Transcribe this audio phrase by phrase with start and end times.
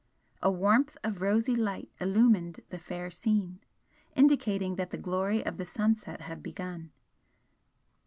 [0.41, 3.59] A warmth of rosy light illumined the fair scene,
[4.15, 6.89] indicating that the glory of the sunset had begun.